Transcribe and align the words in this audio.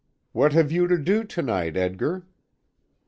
"What 0.31 0.53
have 0.53 0.71
you 0.71 0.87
to 0.87 0.97
do 0.97 1.23
to 1.23 1.41
night, 1.43 1.77
Edgar?" 1.77 2.25